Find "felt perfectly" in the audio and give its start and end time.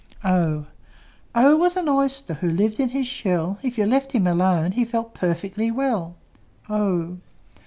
4.83-5.69